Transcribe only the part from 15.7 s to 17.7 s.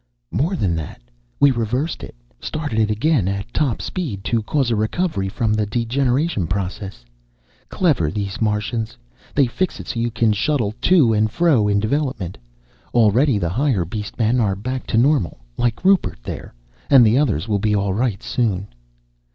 Rupert there, and the others will